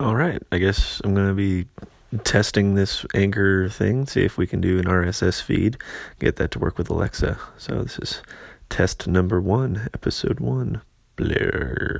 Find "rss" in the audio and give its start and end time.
4.86-5.42